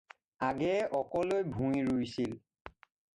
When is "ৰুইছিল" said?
1.89-2.33